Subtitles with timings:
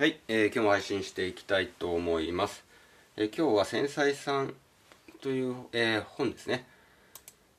[0.00, 2.64] はい、えー、今日も配信していきたいと思います。
[3.18, 4.54] えー、今日は繊細さん
[5.20, 6.64] という、えー、本ですね。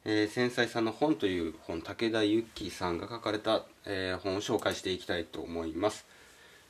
[0.05, 6.07] えー、繊細さんの本という本、武田由紀さんが書かれた、え、本を紹介していきたいと思います。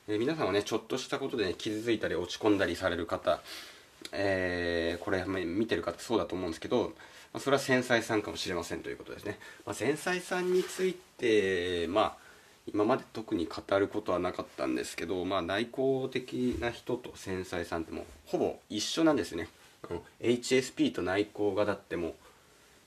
[0.10, 3.40] え、皆さんはね、ちょっとしたことで、ね、傷ついたり落ち込んだりされる方、
[4.12, 6.92] え、これ見てる方そうだと思うんですけど、
[7.32, 9.40] まあ、それは繊細さんかもしれませんということですね。
[9.66, 12.31] まあ、繊細さんについて、まあ、
[12.74, 19.50] 今まで特に語ることはなかったんですけど、まあ、内向的な人と繊細さんってもうほぼ一緒なんですね、
[19.90, 22.16] うん、HSP と内向がだっても、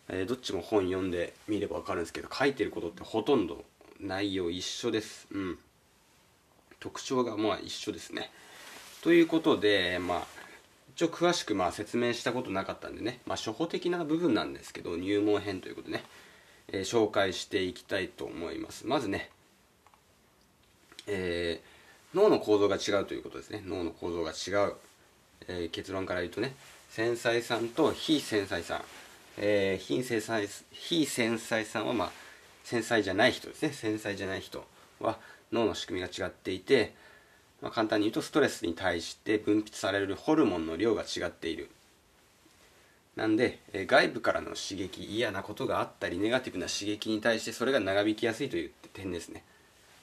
[0.08, 3.64] えー、どっちも本読んでみれば分かるんですけど書いてることってほとんど
[4.00, 5.26] 内容一緒です。
[5.32, 5.58] うん。
[6.80, 8.30] 特徴がまあ一緒ですね。
[9.02, 10.26] ということでまあ
[10.94, 16.04] 一応詳しくまあ説明したことなかったんでね、まあ、初歩的な部分なんですけど入門編ということでね、
[16.68, 18.86] えー、紹介していきたいと思います。
[18.86, 19.30] まずね
[21.06, 23.62] えー、脳の構造が違うということですね。
[23.66, 24.74] 脳の構造が違う、
[25.48, 26.54] えー、結論から言うとね
[26.90, 28.80] 繊細さんと非繊細さん、
[29.38, 32.10] えー、非繊細非繊細さんはまあ
[32.62, 33.72] 繊細じゃない人ですね。
[33.72, 34.64] 繊細じゃない人
[35.00, 35.18] は
[35.52, 36.94] 脳の仕組みが違っていて、
[37.60, 41.70] まあ、簡単に言うとストレスに対して分泌されるホルモンの量が違っている。
[43.16, 49.44] なんで、え外部からの刺激嫌なことがあったりネガティブな刺激に対してそれが長引きやすいという点ですね。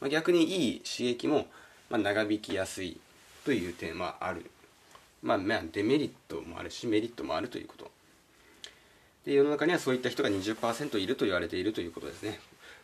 [0.01, 1.45] まあ、逆にいい刺激も、
[1.89, 2.99] まあ、長引きやすい
[3.45, 4.49] という点はある、
[5.21, 7.91] まあ、まあデメリットもあるしメリットもあるということ。
[9.25, 12.39] で世の中にはそういった人が20%いると言われているということですね、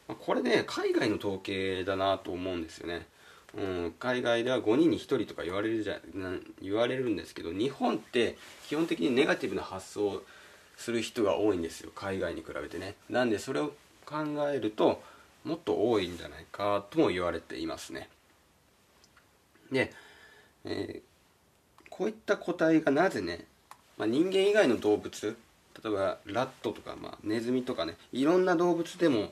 [0.07, 3.07] まあ、これね海外の統計だなと思うんですよね。
[3.57, 5.97] うん、海外では5人に1人とか言われるじゃ
[6.61, 8.37] 言われるんですけど日本って
[8.67, 10.23] 基本的にネガティブな発想を
[10.75, 11.91] する人が多いんですよ。
[11.95, 12.95] 海外に比べてね。
[13.09, 13.73] なんでそれを
[14.05, 14.17] 考
[14.53, 15.01] えると
[15.47, 18.09] もっと多いんじゃないかとも言われていますね。
[19.71, 19.93] で、
[20.65, 23.45] えー、こういった個体がなぜね、
[23.97, 25.37] まあ、人間以外の動物
[25.83, 29.31] 例えばラットとか、まあ、ネズミとかねいろんな動物でも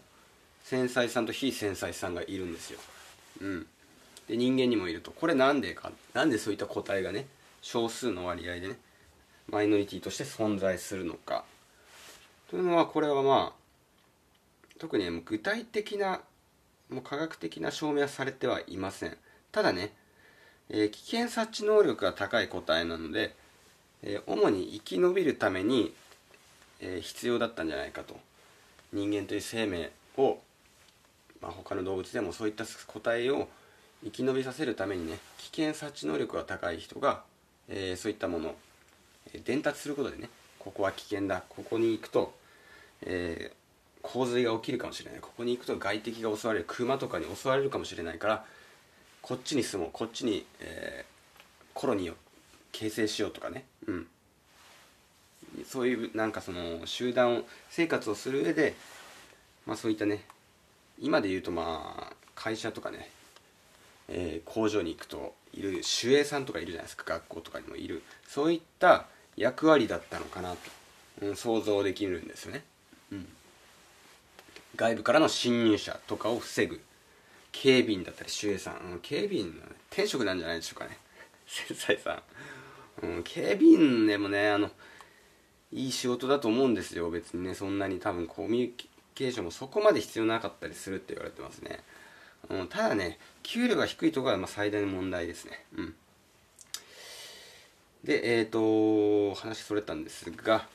[0.63, 2.79] 繊細さんと非繊細さんがいるんですよ、
[3.41, 3.67] うん、
[4.27, 5.11] で人間にもいると。
[5.11, 7.27] これなんでかなんでそういった個体がね
[7.61, 8.77] 少数の割合でね
[9.49, 11.43] マイノリティとして存在するのか。
[12.49, 13.64] というのはこれはまあ
[14.79, 16.21] 特に具体的な
[16.89, 19.17] もう科学的な証明はされてはいません。
[19.51, 19.93] ただね、
[20.69, 23.35] えー、危険察知能力が高い個体なので、
[24.03, 25.93] えー、主に生き延びるために、
[26.81, 28.17] えー、必要だったんじゃないかと。
[28.93, 30.37] 人間という生命を、
[31.41, 33.47] まあ、他の動物でもそういった個体を
[34.03, 37.23] 生き延びさせるためにね危険察知能力が高い人が、
[37.67, 38.55] えそういったものを
[39.43, 42.33] 伝達することでねここは危険だここに行くと、
[43.01, 43.64] えー
[44.05, 48.45] 洪水が起きるかもしれないここに行くと外敵が襲われる熊とかに襲われるかもしれないから
[49.21, 52.15] こっちに住もうこっちに、えー、コロニーを
[52.71, 54.07] 形成しようとかねうん
[55.67, 58.75] そういうなんかその集団を生活をする上で
[59.65, 60.23] まあそういったね
[60.99, 63.09] 今で言うとまあ会社とかね、
[64.09, 70.57] えー、工場に行くといる守衛さんとかいるじゃないですか学校とかにもいるそういった役割だったのかなと、
[71.21, 72.63] うん、想像できるんですよね
[73.11, 73.27] うん
[74.75, 76.81] 外部からの侵入者とかを防ぐ。
[77.55, 80.97] 警備員だったり守衛さん、うん、警備員の天職なんじゃないでしょうかね。
[81.47, 82.21] 繊細さ
[83.01, 84.69] ん、うん、警備員でもねあの
[85.71, 87.09] いい仕事だと思うんですよ。
[87.09, 87.99] 別にねそんなに。
[87.99, 88.75] 多分コミュニ
[89.15, 91.81] ケーションもそこまで必要なかったりするって言われてますね、
[92.49, 95.65] うん、ただね給料が低いところがまあ最大の問題ですね。
[95.77, 95.95] うん。
[98.03, 100.67] でえっ、ー、と話それたんですが、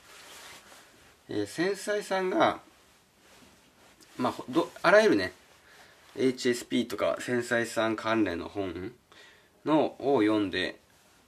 [1.29, 2.59] えー、繊細さんが
[4.17, 5.33] まあ、どあらゆるね
[6.15, 8.91] HSP とか繊細さん関連の本
[9.65, 10.79] のを読んで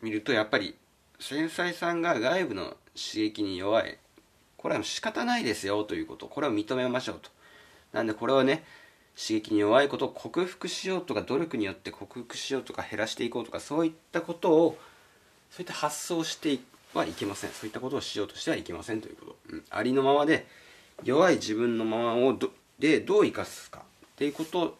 [0.01, 0.75] みるとやっぱり
[1.19, 3.97] 繊細さんが外部の刺激に弱い。
[4.57, 6.27] これは仕方ないですよということ。
[6.27, 7.29] これを認めましょうと。
[7.91, 8.63] なんでこれはね
[9.15, 14.77] 刺激に弱いことを克服しようとか努力によって克服しようとか減らしていこうとかそういったことを
[15.51, 16.59] そういった発想して
[16.93, 17.51] はいけません。
[17.51, 20.47] そういったことをしようとしてはいけませんということ、うん、ありのままで
[21.03, 22.37] 弱い自分のままを
[22.79, 23.81] でどう生かすかっ
[24.15, 24.77] ていうこと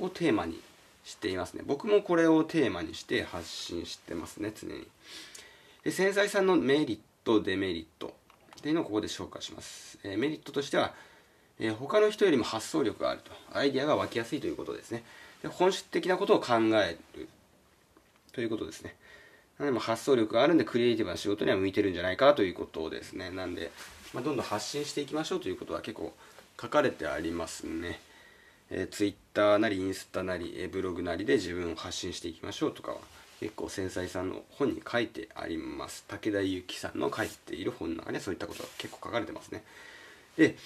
[0.00, 0.60] をテーマに
[1.04, 1.62] していますね。
[1.66, 4.86] 僕もこれをテーマにして発信してますね常に。
[5.84, 8.14] で繊細さんのメリットデメリット
[8.58, 10.94] っていうのをここで紹介します、えー、メリットとしては、
[11.58, 13.30] えー、他の人よりも発想力があると。
[13.52, 15.04] アイデアが湧きやすいということですね。
[15.42, 17.28] で本質的なことを考える
[18.32, 18.96] ということですね。
[19.58, 23.30] なので発想力があるんでクリエイティブな仕事には向いてるんじゃないかということですね。
[23.30, 23.70] なんで、
[24.12, 26.12] まあ、どんどん発信していきましょうということは結構
[26.60, 28.00] 書かれてありますね。
[28.70, 32.98] えー、Twitter なりインスタなり、えー、ブログなりで自分を発信していきましょうとかは
[33.40, 36.04] 結構繊細さんの本に書いてあります。
[36.08, 39.64] 武田由紀さんの書いている本の中でそういったことが結構書かれてますね。
[40.36, 40.56] で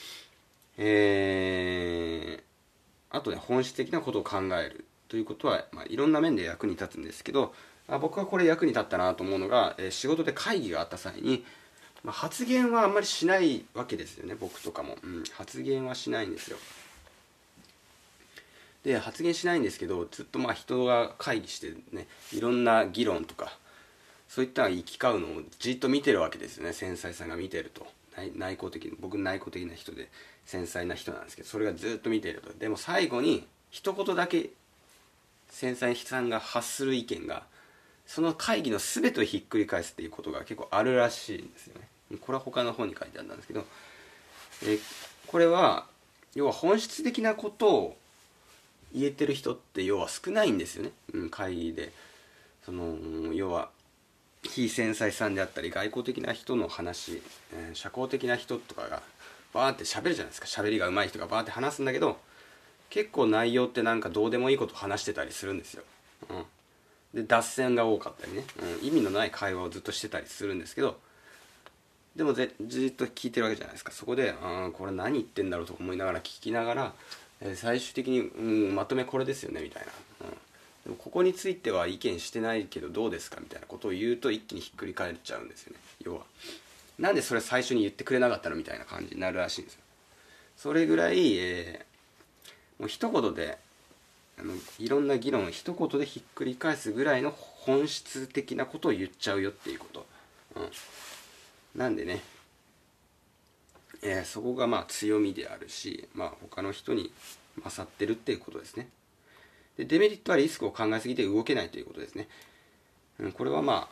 [0.76, 4.84] えー、あとね本質的なことを考える。
[5.08, 7.54] ということは、まあ、いろんな面で役に立つんですけど
[7.88, 11.44] あ僕はこれ役に立ったなと思うのが、えー、仕事で会議があった際に、
[12.04, 16.56] まあ、発言はあんまりしないわけですよね僕とかも、うん、発言はしないんですよ。
[18.84, 23.52] で発言しないんですけどずっとまあ人が会議してねいろんな議論とか
[24.28, 27.86] そういったの行き交うのをじっと見てるわけですよね繊細さんが見てると。
[28.34, 30.08] 内向的に僕内向的な人で
[30.44, 32.52] 繊細な人なんですけどそれがずっと見てると。
[32.52, 34.50] でも最後に一言だけ
[35.48, 37.44] 繊細さんが発する意見が
[38.08, 42.18] その会議の全てをひっくり返すっていうことが結構あるらしいんですよね。
[42.20, 43.64] これは他の本に書いてあったんですけど。
[44.64, 44.78] え
[45.26, 45.86] これは
[46.34, 47.96] 要は本質的なことを
[48.94, 51.92] 言えてる人って要は少ないんですよね、うん、会議で。
[52.64, 53.70] その要は
[54.42, 57.22] 非繊細さんであったり外交的な人の話、
[57.52, 59.02] えー、社交的な人とかが
[59.54, 60.46] バーって喋るじゃないですか。
[60.46, 62.18] 喋りが上手い人がバーって話すんだけど
[62.90, 65.82] 結構内容ってなんかどうでもいいこと話してたりするんですよ、
[66.30, 66.44] うん、
[67.14, 68.44] で脱線が多かったりね、
[68.80, 70.98] うん、意味のない会話をずっとしてたりするんですけど
[72.16, 73.92] でもぜじっと聞いてるわけじゃないですか。
[73.92, 76.92] そこであこれ何言ってんだろうと思いながら聞きながら、
[77.40, 85.78] えー、最終的に、うん、まとめこれですよねみたいな、うん、でもここについては意見してないけどどうですかみたいなことを言うと一気にひっくり返っちゃうんですよね。
[86.02, 86.22] 要は。
[86.98, 89.80] なんでそれ最初に言ってくれなかったのみたいな感じになるらしいんですよ。
[90.56, 93.58] それぐらい、えー、もう一言で
[94.40, 100.06] あのいろんな議論を一言でひっくり返すぐらいの本質的なことを言っちゃうよっていうこと、
[100.56, 102.22] うん、なんでね、
[104.02, 107.12] えー、そこがまあ強みであるし、まあ、他の人に
[107.64, 108.88] 勝ってるっていうことですね。
[109.76, 112.28] でデメリットはリスクを考えすぎて動けないということですね、
[113.20, 113.88] うん、これはま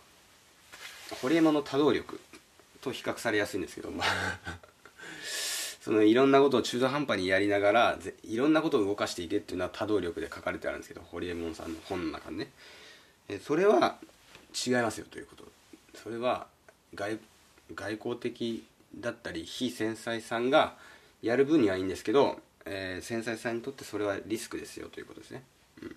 [1.13, 2.21] あホリエモンの多動力
[2.81, 4.59] と比較されやすいんですけど、まあ
[5.87, 12.51] そのいろんなことを中途半端にやりながらいろんなことを動かしていけっていうのは多動力で書かれてあるんですけどホリエモンさんの本の中でね。
[13.29, 13.97] えそれは
[14.67, 15.45] 違いますよということ。
[15.95, 16.49] それは
[16.93, 17.21] 外
[17.73, 18.65] 外交的
[18.99, 20.75] だったり非繊細さんが
[21.23, 25.45] やる分にはいいんですけど、えー、繊細さんにとってそれはリスクですよということですね、
[25.83, 25.97] うん、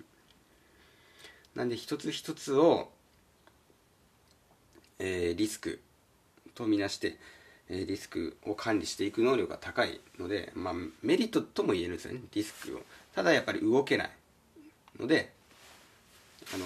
[1.56, 2.90] なんで一つ一つを、
[5.00, 5.80] えー、リスク
[6.54, 7.18] とみなして、
[7.70, 10.74] リスクを管理していく能力が高いので、まあ、
[11.04, 12.82] メリットとも言えるんですよねリスクを。
[13.14, 14.12] ただやっぱり動けない
[15.00, 15.32] ので
[16.54, 16.66] あの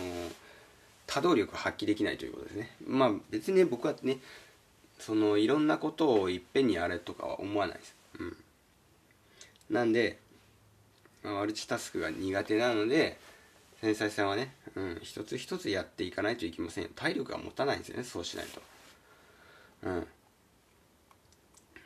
[1.05, 2.71] 多動力を発揮できないということですね。
[2.87, 4.19] まあ別にね僕はね
[4.99, 8.37] そのいろんなことをいっぺんにやれとかは思わないです、うん、
[9.69, 10.17] なんで、
[11.23, 13.17] マルチタスクが苦手なので
[13.81, 18.61] 繊細さんはね、うん、一つ一つやっていかないといけません体力が持たないんですよねそうしないと。
[19.83, 20.07] うん。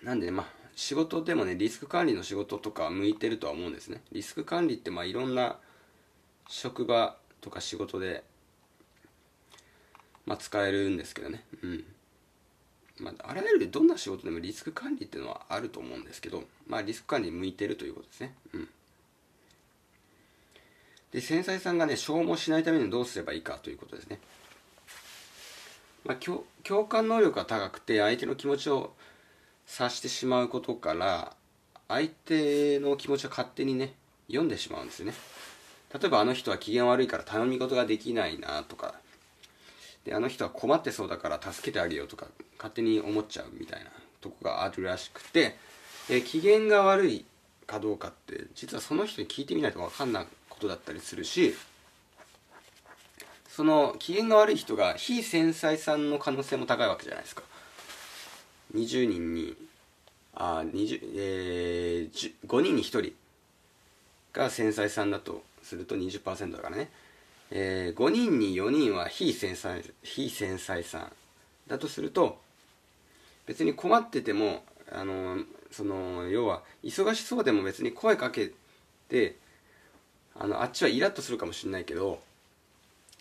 [0.03, 5.57] なんでまあ仕事でもねリスク管理の仕事とか向いてるとは思うんですねリスク管理ってまあいろんな
[6.47, 8.23] 職場とか仕事で
[10.25, 11.83] まあ使えるんですけどねうん
[12.99, 18.35] まあ、あらゆるどんな仕事でもリスク管理っていうのはあると思うんですけど、まあ、リスク管理に向いてるということですね。
[18.53, 18.69] うん。
[21.11, 24.19] で、繊細さんがね、消耗しないためにどうすればいいかということですね。
[26.05, 28.93] まあ、共感能力が高くて相手の気持ちを
[29.67, 31.33] 察してしまうことから
[31.87, 33.93] 相手の気持ちを勝手にね
[34.27, 35.13] 読んでしまうんですね。
[35.93, 38.95] 例えばあの人は機嫌悪いから頼み事ができないなとか。
[40.05, 43.89] であの人は困ってそうだから助けてあげようとか勝手に思っちゃうみたいな
[44.21, 45.57] とこがあるらしくて、
[46.09, 47.25] え機嫌が悪い
[47.65, 51.53] かどうかって実はその人に聞いてみないと分かんないことだったりするし
[53.49, 57.43] その機嫌が悪い人が非繊細さんの可能性も高いわけじゃないですか。
[58.75, 59.55] 20人に
[60.35, 63.13] あ20、えー、5人に1人
[64.33, 66.89] が繊細さんだとすると20%だからね、
[67.51, 71.11] えー、5人に4人は非繊細非繊細さん
[71.67, 72.39] だとすると
[73.45, 75.37] 別に困っててもあの
[75.71, 78.51] その要は忙しそうでも別に声かけ
[79.09, 79.35] て
[80.35, 82.19] あのあっちはイラッとするかもしれないけど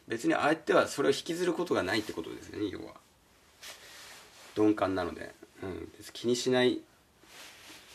[0.06, 3.05] 別に相手はそれを引きずることがないってことですよね要は。
[4.56, 6.80] 鈍感なので、うん、気にしない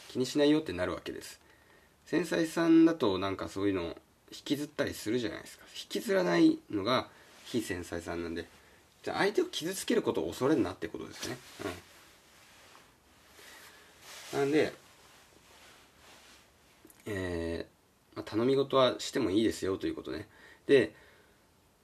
[0.10, 1.40] 気にしないよってなるわけです。
[2.06, 3.86] 繊細さんだとなんかそういうのを
[4.32, 5.66] 引きずったりするじゃないですか。
[5.74, 7.08] 引きずらないのが
[7.46, 8.46] 非繊細さんなんで
[9.04, 11.38] じゃ相手を傷つけることを恐れるなってことですね。
[14.34, 14.40] うん。
[14.40, 14.74] なんで
[17.06, 17.66] え
[18.16, 20.28] まあ、頼み事はしてもいいですよということね。
[20.68, 20.94] で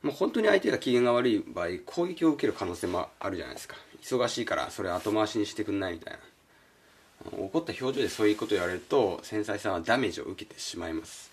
[0.08, 3.76] もう本当に相手が機嫌が悪い場合攻撃を受ける可能性もあるじゃないですか。
[4.02, 6.20] 忙しいからそれ後回しにしてくんないみたいな。
[7.38, 11.30] 怒った表情でそういうことを言われると繊細さんはダメージを受けてしまいます、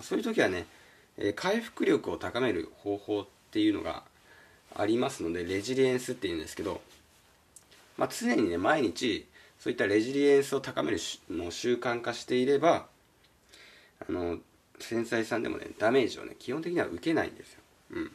[0.00, 0.66] そういう時はね、
[1.36, 4.02] 回復力を高める方法っていうのが
[4.74, 6.80] ありますのでレジリエンスっていうんですけど、
[7.98, 9.26] まあ、常にね毎日
[9.58, 12.86] そういったレジリエンスを高めるのを習慣化していれば
[14.08, 14.38] あの
[14.78, 17.59] 繊細さんでもねダメージをね基本的には受けないんですよ。
[17.92, 18.12] うん。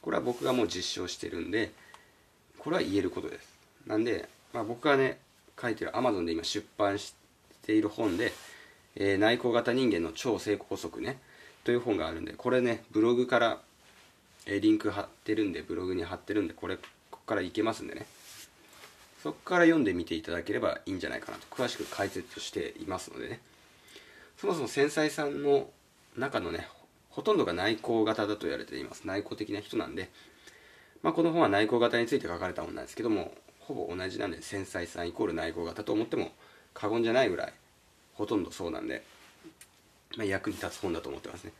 [0.00, 1.72] これは僕がもう実証してるんで
[2.58, 3.54] これは言えることです。
[3.86, 5.18] なんで、まあ、僕がね
[5.60, 7.14] 書いてる Amazon で今出版し
[7.62, 8.32] ている本で、
[8.96, 11.18] えー、内向型人間の超成功則ね
[11.64, 13.60] という本があるんでこれねブログから、
[14.46, 18.06] えー、リンク貼ってるんでブログに貼ってるんでこれここからいけますんでね。
[19.22, 23.40] そこから読んでみていただければいいんじゃないかなと詳しく解説していますのでね。
[24.36, 25.68] そもそも繊細さんの
[26.16, 26.68] 中のね
[27.18, 29.04] ほとんどが内向型だと言われています。
[29.04, 30.08] 内向的な人なんで、
[31.02, 36.30] まあ、この本は内向型について書かれた本なんですけどもほぼ同じなんで繊細さんイコール内向型と思っても
[36.74, 37.52] 過言じゃないぐらい
[38.14, 39.02] ほとんどそうなんで、
[40.16, 41.52] まあ、役に立つ本だと思ってますね。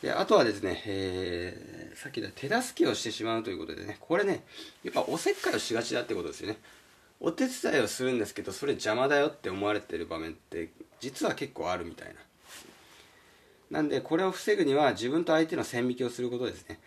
[0.00, 4.44] であとはですね、えー、さっき言った手助けをしてしまうということでねこれね
[4.82, 6.56] やっぱおせっかいをしがちだってことですよね。
[7.20, 10.70] お手伝いをするんですけどそれ邪魔だよって思われてる場面って
[11.00, 12.14] 実は結構あるみたいな。
[13.72, 16.78] なんでこれを防ぐには自分と相手の線引きをすることですね、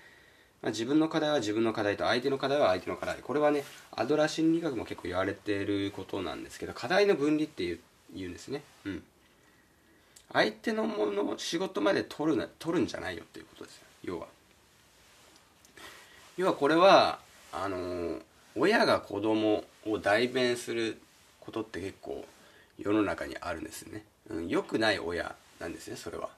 [0.62, 3.18] まあ、自分の課題は自分の課題と相手の課題は相手の課題。
[3.18, 7.80] これはねアドラー心理学も結構言われていることなんですけど課題の分離っていう
[8.13, 8.62] 言うんですね。
[8.86, 9.04] うん。
[10.32, 13.84] 相手のものを仕事まで取るな取るんじゃないよっていうことですよ。
[14.04, 14.27] 要は。
[16.38, 17.20] 要はこれは
[17.51, 18.20] あの
[18.56, 21.01] 親が子供を代弁する
[21.39, 22.25] ことって結構
[22.77, 26.30] 世の中にあるんですね、うん、良くない親なんですねそれは。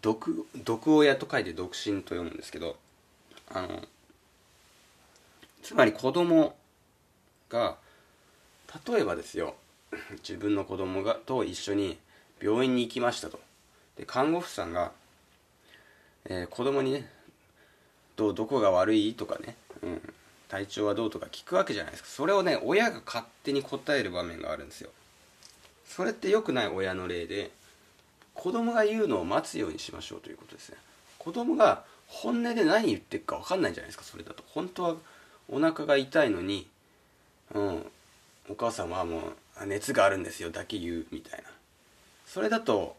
[0.00, 2.76] 毒毒親と書いて独身と読むんですけど
[3.50, 3.82] あの
[5.62, 6.54] つまり子供
[7.48, 7.76] が
[8.86, 9.54] 例えばですよ
[10.26, 11.98] 自分の子供がと一緒に
[12.40, 13.40] 病院に行きましたと。
[13.96, 14.92] で看護婦さんが、
[16.26, 17.10] えー、子供にね
[18.16, 19.14] どうどこが悪い？
[19.14, 20.14] とかね、うん、
[20.48, 21.10] 体調はどう？
[21.10, 22.08] とか聞くわけじゃないですか。
[22.08, 24.90] それをね親が勝手に答える場面があるんですよ。
[25.86, 27.50] それって良くない親の例で
[28.38, 30.76] 子供が言うのを待つようにしましょうということですね。
[31.18, 34.44] 子供が本音で何言ってるか分かんないじゃないですかそれだと。
[34.46, 34.94] 本当は
[35.48, 36.68] お腹が痛いのに
[37.52, 37.86] うん
[38.48, 39.18] お母さんはも
[39.60, 41.50] う熱があるんですよだけ言うみたいな。
[42.26, 42.96] それだと、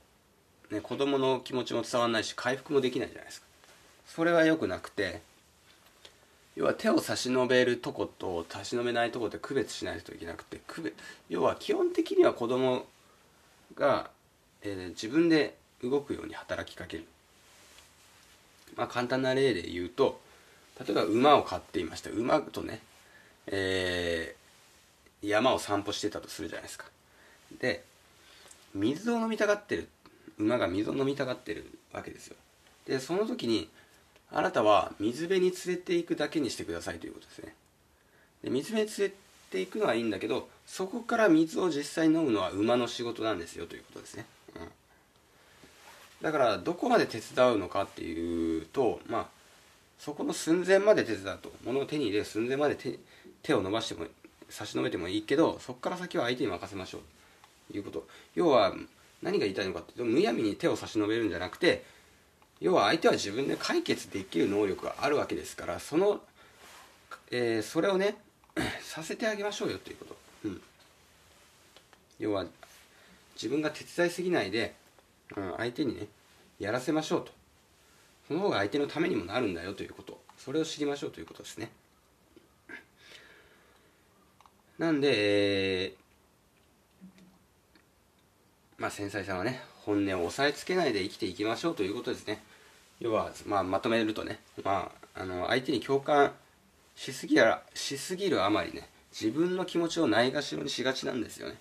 [0.71, 3.47] ね、子供の気持ちも伝わらないし回復もできないじゃないですか。
[4.07, 5.21] それは良くなくて
[6.57, 10.95] 要は手を差し伸べるとこと差し伸べないとこって区別しないといけなくて区別
[11.29, 12.85] 要は基本的には子供
[13.75, 14.09] が
[14.63, 17.05] えー、自分で動くように働きかける、
[18.75, 20.19] まあ、簡単な例で言うと
[20.79, 22.09] 例えば馬を飼っていました。
[22.09, 22.79] 馬とね、
[23.47, 26.85] えー、山を散歩してたとするじゃないですか。
[27.59, 27.83] で
[28.73, 29.89] 水を飲みたがってる。
[30.37, 32.37] 馬が水を飲みたがってるわけですよ。
[32.87, 33.67] でその時に
[34.31, 37.53] あなたは水辺に連れて行くだけにしてくださいということですね。
[38.43, 39.13] で水辺に連れ
[39.51, 44.25] て行くのはいいんだけどそこから水を実際飲むのは馬の仕事なんですよということですね。
[46.21, 49.27] だからどこまで手伝うのかっていうとまあ
[49.97, 52.99] そこの寸前まで手伝うと物を手に入れる寸前まで手
[53.43, 54.05] 手を伸ばしても
[54.49, 57.01] 差し伸べてもいいけどそこから先は相手に任せましょう。
[57.71, 58.07] ということ。
[58.35, 58.73] 要は
[59.21, 61.83] 何が言いたいのかっていうとむやみに手を差し伸べるんじゃなくて
[62.61, 66.19] 要は相手は自分で解決できる能力があるわけですからその、
[67.31, 68.17] えー、それをね
[68.81, 70.61] させてあげましょうよということ、うん、
[72.19, 72.45] 要は
[73.35, 74.73] 自分が手伝いすぎないで
[75.35, 76.07] うん、相手にね
[76.59, 77.31] やらせましょうと。
[78.27, 80.19] その方が相手のためにもなるんだよということ。
[80.37, 81.71] それを知りましょうということですね。
[84.77, 85.09] なんで、
[85.83, 85.91] えー、
[88.77, 92.41] まあ繊細さんはね本音を押さえつけないで生きていきましょうということですね。
[92.99, 96.33] 要は、まあ、まとめるとね、まあ、あの相手に共感
[96.95, 101.55] しすぎやしすぎるあまりね自分の気持ちをないがしろにしがちなんですよね。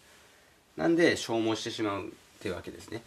[0.77, 2.11] なんで消耗してしまうっ
[2.41, 3.03] ていうわけですね。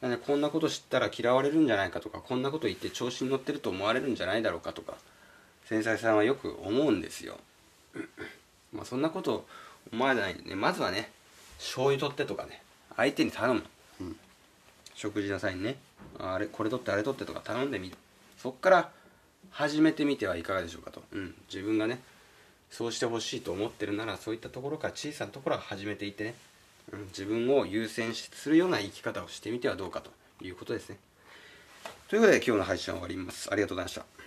[0.00, 4.94] なんでこんなこと知ったら嫌われるんじゃないかとかこんなこと言って調子に乗ってると思われるんじゃないだろうかとか
[5.66, 7.38] 繊細さんはよく思うんですよ。
[8.72, 9.46] まあそんなこと
[9.92, 10.54] 思わないでね。
[10.54, 11.12] まずはね
[11.58, 12.62] 醤油取ってとかね
[12.96, 13.62] 相手に頼む、
[14.00, 14.18] うん、
[14.94, 15.76] 食事の際にね
[16.18, 17.96] あれこれ取ってあれ取ってとか頼んでみる。
[18.38, 18.90] そっから
[19.50, 22.00] 始めてみてはいかがでしょうかと、うん、自分がね
[22.70, 26.30] そうしてほしいと思ってるならそういったところから小さなところから始めていってね。
[26.30, 26.49] うん
[27.08, 30.10] 自分を優先するような生き方をしてみてはどうかと
[30.44, 30.98] いうことですね。
[32.08, 33.48] ということで今日の配信は終わります。
[33.52, 34.10] ありがとうございました。